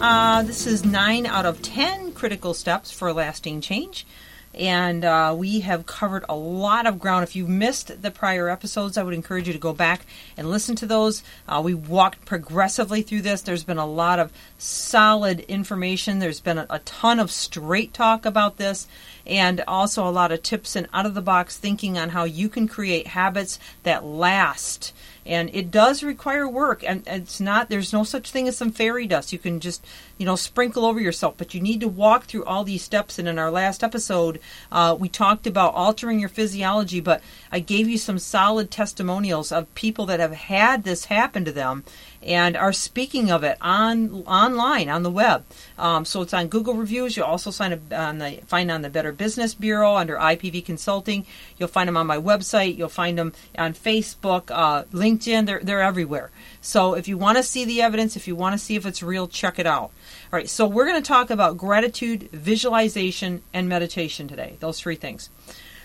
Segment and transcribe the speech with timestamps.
[0.00, 4.06] uh, this is nine out of ten critical steps for lasting change.
[4.52, 7.22] And uh, we have covered a lot of ground.
[7.22, 10.04] If you've missed the prior episodes, I would encourage you to go back
[10.36, 11.22] and listen to those.
[11.46, 13.42] Uh, we walked progressively through this.
[13.42, 16.18] There's been a lot of solid information.
[16.18, 18.88] There's been a, a ton of straight talk about this,
[19.24, 22.48] and also a lot of tips and out of the box thinking on how you
[22.48, 24.92] can create habits that last
[25.26, 29.06] and it does require work and it's not there's no such thing as some fairy
[29.06, 29.84] dust you can just
[30.18, 33.28] you know sprinkle over yourself but you need to walk through all these steps and
[33.28, 34.40] in our last episode
[34.72, 37.22] uh, we talked about altering your physiology but
[37.52, 41.84] i gave you some solid testimonials of people that have had this happen to them
[42.22, 45.44] and are speaking of it on online on the web.
[45.78, 47.16] Um, so it's on Google reviews.
[47.16, 51.24] You'll also sign up on the find on the Better Business Bureau under IPV Consulting.
[51.56, 52.76] You'll find them on my website.
[52.76, 55.09] You'll find them on Facebook, uh, LinkedIn.
[55.18, 56.30] They're they're everywhere.
[56.60, 59.02] So if you want to see the evidence, if you want to see if it's
[59.02, 59.90] real, check it out.
[59.90, 59.92] All
[60.32, 60.48] right.
[60.48, 64.56] So we're going to talk about gratitude, visualization, and meditation today.
[64.60, 65.30] Those three things.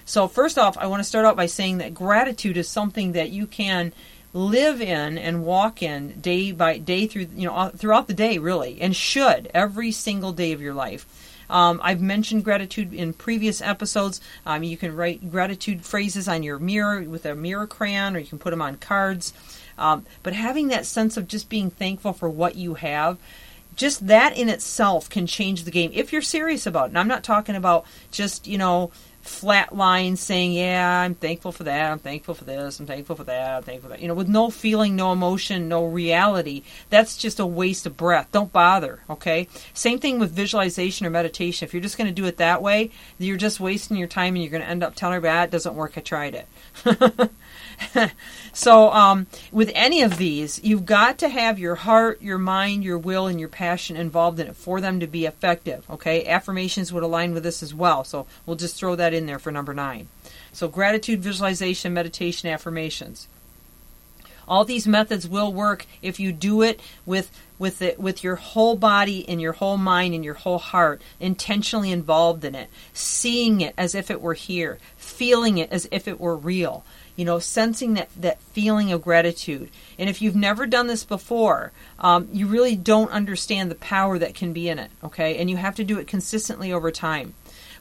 [0.06, 3.32] So first off, I want to start out by saying that gratitude is something that
[3.32, 3.92] you can
[4.34, 8.82] live in and walk in day by day through you know throughout the day really
[8.82, 14.22] and should every single day of your life um, I've mentioned gratitude in previous episodes.
[14.46, 18.28] Um, you can write gratitude phrases on your mirror with a mirror crayon, or you
[18.28, 19.34] can put them on cards.
[19.78, 23.18] Um, but having that sense of just being thankful for what you have,
[23.76, 26.88] just that in itself can change the game if you're serious about it.
[26.90, 28.92] And I'm not talking about just, you know,
[29.26, 33.24] flat lines saying, Yeah, I'm thankful for that, I'm thankful for this, I'm thankful for
[33.24, 34.02] that, I'm thankful for that.
[34.02, 38.28] You know, with no feeling, no emotion, no reality, that's just a waste of breath.
[38.32, 39.48] Don't bother, okay?
[39.74, 41.66] Same thing with visualization or meditation.
[41.66, 44.44] If you're just going to do it that way, you're just wasting your time and
[44.44, 46.48] you're going to end up telling ah, it doesn't work, I tried it.
[48.54, 52.98] so, um, with any of these, you've got to have your heart, your mind, your
[52.98, 55.90] will, and your passion involved in it for them to be effective.
[55.90, 58.04] Okay, affirmations would align with this as well.
[58.04, 60.08] So, we'll just throw that in there for number nine.
[60.52, 63.28] So, gratitude, visualization, meditation, affirmations.
[64.48, 68.76] All these methods will work if you do it with with it with your whole
[68.76, 73.74] body and your whole mind and your whole heart intentionally involved in it seeing it
[73.78, 76.84] as if it were here feeling it as if it were real
[77.16, 79.70] you know, sensing that, that feeling of gratitude.
[79.98, 84.36] And if you've never done this before, um, you really don't understand the power that
[84.36, 85.38] can be in it, okay?
[85.38, 87.34] And you have to do it consistently over time.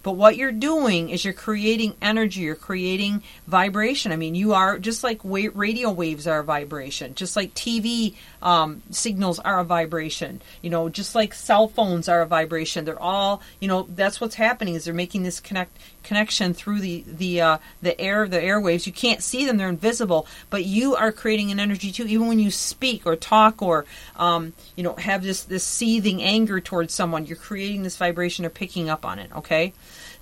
[0.04, 4.12] But what you're doing is you're creating energy, you're creating vibration.
[4.12, 8.82] I mean, you are just like radio waves are a vibration, just like TV um,
[8.90, 10.42] signals are a vibration.
[10.60, 12.84] You know, just like cell phones are a vibration.
[12.84, 17.02] They're all, you know, that's what's happening is they're making this connect connection through the
[17.06, 18.86] the uh, the air, the airwaves.
[18.86, 20.26] You can't see them; they're invisible.
[20.50, 24.52] But you are creating an energy too, even when you speak or talk or um,
[24.76, 27.24] you know have this this seething anger towards someone.
[27.24, 29.34] You're creating this vibration or picking up on it.
[29.34, 29.72] Okay.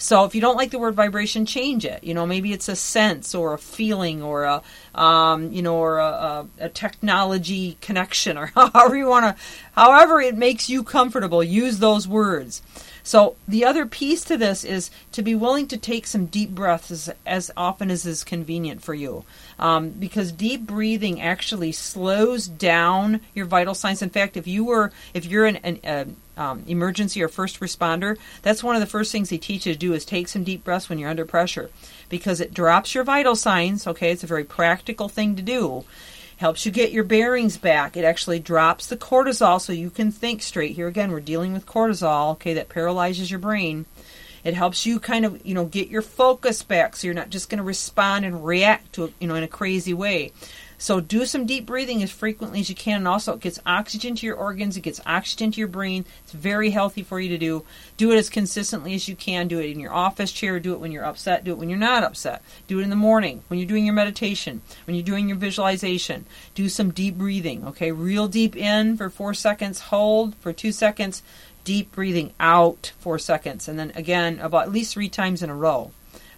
[0.02, 2.02] So if you don't like the word vibration, change it.
[2.02, 4.62] You know, maybe it's a sense or a feeling or a,
[4.96, 9.42] um, you know, or a, a, a technology connection or however you want to,
[9.76, 11.44] however it makes you comfortable.
[11.44, 12.62] Use those words.
[13.02, 17.10] So the other piece to this is to be willing to take some deep breaths
[17.26, 19.24] as, often as is convenient for you,
[19.58, 24.02] um, because deep breathing actually slows down your vital signs.
[24.02, 28.16] In fact, if you were if you're an, an, an um, emergency or first responder,
[28.42, 30.64] that's one of the first things they teach you to do is take some deep
[30.64, 31.70] breaths when you're under pressure,
[32.08, 33.86] because it drops your vital signs.
[33.86, 35.84] Okay, it's a very practical thing to do
[36.42, 37.96] helps you get your bearings back.
[37.96, 40.74] It actually drops the cortisol so you can think straight.
[40.74, 43.86] Here again, we're dealing with cortisol, okay, that paralyzes your brain.
[44.44, 47.48] It helps you kind of, you know, get your focus back so you're not just
[47.48, 50.32] going to respond and react to, you know, in a crazy way.
[50.82, 52.96] So do some deep breathing as frequently as you can.
[52.96, 56.04] And also, it gets oxygen to your organs, it gets oxygen to your brain.
[56.24, 57.64] It's very healthy for you to do.
[57.96, 59.46] Do it as consistently as you can.
[59.46, 60.58] Do it in your office chair.
[60.58, 61.44] Do it when you're upset.
[61.44, 62.42] Do it when you're not upset.
[62.66, 66.24] Do it in the morning when you're doing your meditation, when you're doing your visualization.
[66.56, 67.92] Do some deep breathing, okay?
[67.92, 71.22] Real deep in for four seconds, hold for two seconds,
[71.64, 75.54] deep breathing out four seconds, and then again about at least three times in a
[75.54, 75.90] row.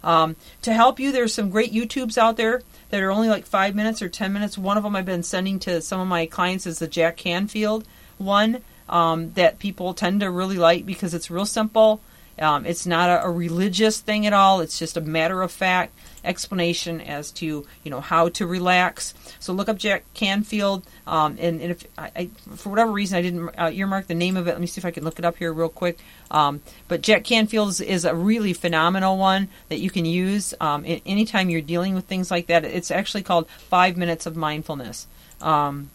[0.03, 3.75] Um, to help you, there's some great YouTubes out there that are only like five
[3.75, 4.59] minutes or ten minutes.
[4.59, 7.87] One of them I've been sending to some of my clients is the Jack Canfield
[8.19, 8.62] one.
[8.88, 12.00] um, that people tend to really like because it's real simple.
[12.39, 14.61] Um, it's not a, a, religious thing at all.
[14.61, 19.15] It's just a matter of fact explanation as to you know how to relax.
[19.39, 23.23] So look up Jack Canfield, um, and, and, if I, I, for whatever reason I
[23.23, 25.25] didn't uh, earmark the name of it, let me see if I can look it
[25.25, 25.99] up here real quick.
[26.31, 30.85] Um, but Jack Canfield is, is, a really phenomenal one that you can use um,
[30.85, 32.65] anytime you're dealing with things like that.
[32.65, 35.07] It's actually called Five Minutes of Mindfulness.
[35.41, 35.91] Um,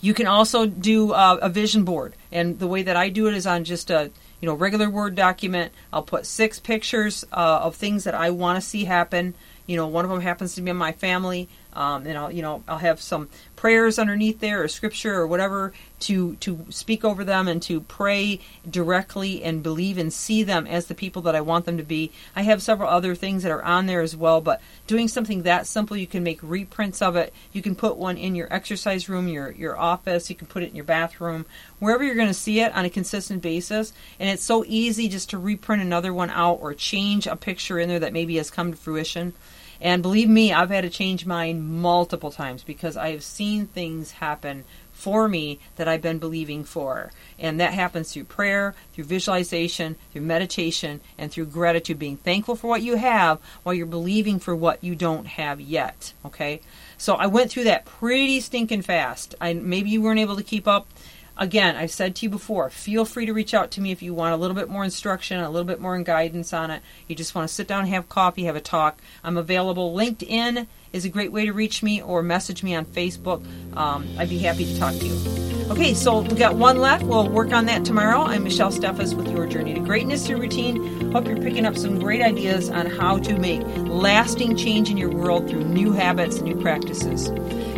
[0.00, 3.34] you can also do uh, a vision board, and the way that I do it
[3.34, 4.10] is on just a
[4.40, 5.72] you know regular Word document.
[5.92, 9.34] I'll put six pictures uh, of things that I want to see happen.
[9.66, 11.48] You know, one of them happens to be in my family.
[11.76, 15.74] Um, and I'll you know I'll have some prayers underneath there or scripture or whatever
[16.00, 20.86] to to speak over them and to pray directly and believe and see them as
[20.86, 22.12] the people that I want them to be.
[22.34, 25.66] I have several other things that are on there as well, but doing something that
[25.66, 27.32] simple, you can make reprints of it.
[27.52, 30.30] You can put one in your exercise room, your your office.
[30.30, 31.44] You can put it in your bathroom,
[31.78, 33.92] wherever you're going to see it on a consistent basis.
[34.18, 37.90] And it's so easy just to reprint another one out or change a picture in
[37.90, 39.34] there that maybe has come to fruition.
[39.80, 44.12] And believe me, I've had to change mine multiple times because I have seen things
[44.12, 44.64] happen
[44.96, 47.12] for me that I've been believing for.
[47.38, 52.68] And that happens through prayer, through visualization, through meditation, and through gratitude, being thankful for
[52.68, 56.14] what you have while you're believing for what you don't have yet.
[56.24, 56.62] Okay?
[56.96, 59.34] So I went through that pretty stinking fast.
[59.38, 60.88] I maybe you weren't able to keep up
[61.36, 64.14] again, I've said to you before, feel free to reach out to me if you
[64.14, 66.82] want a little bit more instruction, a little bit more guidance on it.
[67.08, 69.00] You just want to sit down, have coffee, have a talk.
[69.22, 69.94] I'm available.
[69.94, 73.44] LinkedIn is a great way to reach me or message me on Facebook.
[73.76, 75.46] Um, I'd be happy to talk to you.
[75.70, 77.04] Okay, so we got one left.
[77.04, 78.20] We'll work on that tomorrow.
[78.20, 81.10] I'm Michelle Steffes with your Journey to Greatness through Routine.
[81.10, 85.10] Hope you're picking up some great ideas on how to make lasting change in your
[85.10, 87.26] world through new habits, and new practices.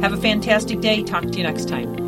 [0.01, 1.03] Have a fantastic day.
[1.03, 2.08] Talk to you next time.